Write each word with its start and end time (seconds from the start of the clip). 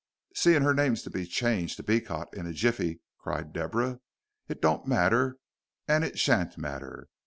"Seein' 0.33 0.63
her 0.63 0.73
name's 0.73 1.03
to 1.03 1.11
be 1.11 1.27
changed 1.27 1.77
to 1.77 1.83
Beecot 1.83 2.33
in 2.33 2.47
a 2.47 2.53
jiffy," 2.53 3.01
cried 3.19 3.53
Deborah, 3.53 3.99
"it 4.47 4.59
don't 4.59 4.87
matter, 4.87 5.37
and 5.87 6.03
it 6.03 6.17
sha'n't 6.17 6.57
matter. 6.57 7.07